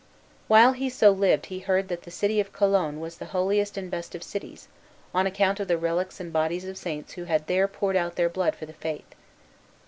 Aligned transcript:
While 0.47 0.71
he 0.73 0.89
so 0.89 1.11
lived 1.11 1.45
he 1.45 1.59
heard 1.59 1.87
that 1.89 2.01
the 2.01 2.09
city 2.09 2.39
of 2.39 2.51
Cologne 2.51 2.99
was 2.99 3.17
the 3.17 3.27
holiest 3.37 3.77
and 3.77 3.91
best 3.91 4.15
of 4.15 4.23
cities, 4.23 4.67
on 5.13 5.27
account 5.27 5.59
of 5.59 5.67
the 5.67 5.77
relics 5.77 6.19
and 6.19 6.33
bodies 6.33 6.65
of 6.65 6.75
saints 6.75 7.13
who 7.13 7.25
had 7.25 7.45
there 7.45 7.67
poured 7.67 7.95
out 7.95 8.15
their 8.15 8.27
blood 8.27 8.55
for 8.55 8.65
the 8.65 8.73
faith. 8.73 9.13